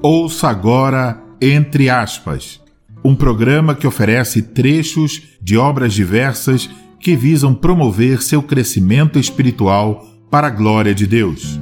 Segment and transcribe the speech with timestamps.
[0.00, 2.60] Ouça agora Entre Aspas,
[3.04, 10.46] um programa que oferece trechos de obras diversas que visam promover seu crescimento espiritual para
[10.46, 11.58] a glória de Deus.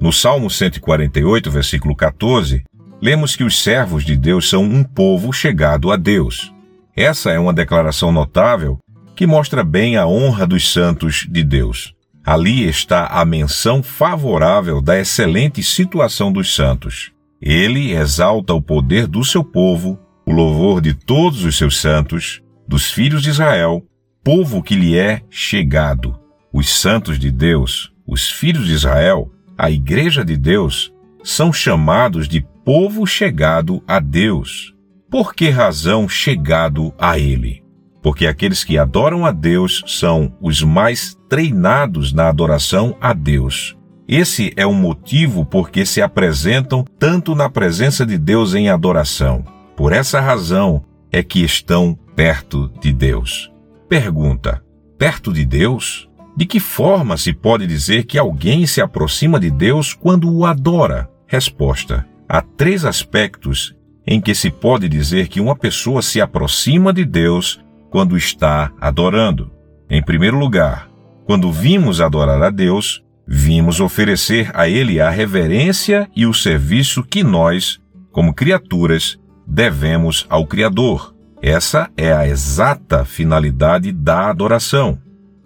[0.00, 2.62] No Salmo 148, versículo 14,
[3.02, 6.52] lemos que os servos de Deus são um povo chegado a Deus.
[6.94, 8.78] Essa é uma declaração notável
[9.16, 11.96] que mostra bem a honra dos santos de Deus.
[12.26, 17.12] Ali está a menção favorável da excelente situação dos santos.
[17.40, 22.90] Ele exalta o poder do seu povo, o louvor de todos os seus santos, dos
[22.90, 23.80] filhos de Israel,
[24.24, 26.18] povo que lhe é chegado.
[26.52, 32.44] Os santos de Deus, os filhos de Israel, a igreja de Deus, são chamados de
[32.64, 34.74] povo chegado a Deus.
[35.08, 37.62] Por que razão chegado a Ele?
[38.02, 43.76] Porque aqueles que adoram a Deus são os mais treinados na adoração a Deus.
[44.08, 49.44] Esse é o motivo por que se apresentam tanto na presença de Deus em adoração.
[49.76, 53.52] Por essa razão é que estão perto de Deus.
[53.88, 54.62] Pergunta:
[54.96, 56.08] perto de Deus?
[56.36, 61.08] De que forma se pode dizer que alguém se aproxima de Deus quando o adora?
[61.26, 63.74] Resposta: há três aspectos
[64.06, 67.60] em que se pode dizer que uma pessoa se aproxima de Deus
[67.90, 69.50] quando está adorando.
[69.90, 70.88] Em primeiro lugar,
[71.26, 77.24] quando vimos adorar a Deus, vimos oferecer a Ele a reverência e o serviço que
[77.24, 77.80] nós,
[78.12, 81.12] como criaturas, devemos ao Criador.
[81.42, 85.00] Essa é a exata finalidade da adoração.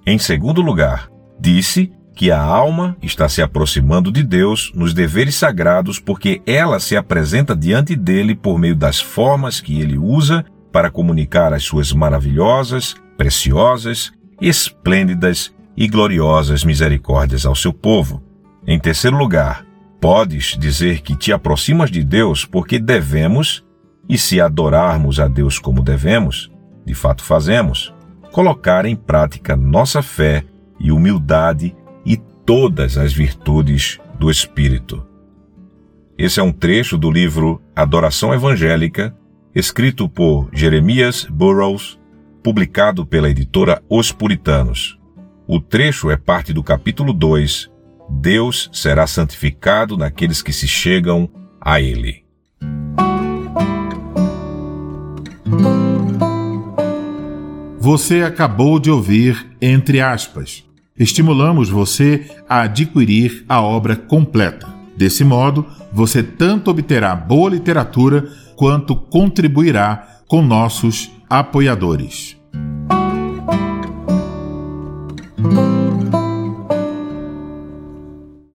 [0.06, 1.08] Em segundo lugar,
[1.40, 6.94] disse que a alma está se aproximando de Deus nos deveres sagrados porque ela se
[6.94, 12.94] apresenta diante dele por meio das formas que ele usa para comunicar as suas maravilhosas,
[13.16, 18.22] preciosas, esplêndidas e gloriosas misericórdias ao seu povo.
[18.66, 19.66] Em terceiro lugar,
[20.00, 23.64] podes dizer que te aproximas de Deus porque devemos,
[24.08, 26.52] e se adorarmos a Deus como devemos,
[26.86, 27.92] de fato fazemos,
[28.30, 30.44] colocar em prática nossa fé
[30.78, 31.74] e humildade
[32.50, 35.06] todas as virtudes do Espírito.
[36.18, 39.14] Esse é um trecho do livro Adoração Evangélica,
[39.54, 41.96] escrito por Jeremias Burroughs,
[42.42, 44.99] publicado pela editora Os Puritanos.
[45.52, 47.68] O trecho é parte do capítulo 2,
[48.08, 51.28] Deus será santificado naqueles que se chegam
[51.60, 52.22] a Ele.
[57.80, 60.64] Você acabou de ouvir, entre aspas,
[60.96, 64.72] estimulamos você a adquirir a obra completa.
[64.96, 72.39] Desse modo, você tanto obterá boa literatura quanto contribuirá com nossos apoiadores.